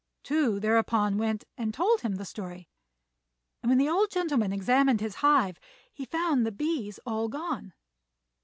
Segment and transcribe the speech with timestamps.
[0.23, 2.67] Tou thereupon went and told him the story;
[3.61, 5.59] and when the old gentleman examined his hive
[5.93, 7.71] he found the bees all gone.